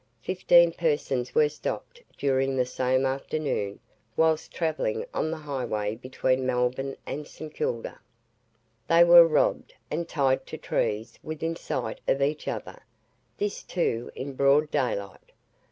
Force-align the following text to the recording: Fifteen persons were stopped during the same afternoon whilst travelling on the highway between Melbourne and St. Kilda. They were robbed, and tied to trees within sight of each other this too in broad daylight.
Fifteen 0.23 0.71
persons 0.71 1.35
were 1.35 1.47
stopped 1.47 2.01
during 2.17 2.55
the 2.55 2.65
same 2.65 3.05
afternoon 3.05 3.79
whilst 4.17 4.51
travelling 4.51 5.05
on 5.13 5.29
the 5.29 5.37
highway 5.37 5.93
between 5.93 6.43
Melbourne 6.43 6.97
and 7.05 7.27
St. 7.27 7.53
Kilda. 7.53 7.99
They 8.87 9.03
were 9.03 9.27
robbed, 9.27 9.75
and 9.91 10.09
tied 10.09 10.47
to 10.47 10.57
trees 10.57 11.19
within 11.21 11.55
sight 11.55 12.01
of 12.07 12.19
each 12.19 12.47
other 12.47 12.81
this 13.37 13.61
too 13.61 14.09
in 14.15 14.33
broad 14.33 14.71
daylight. 14.71 15.33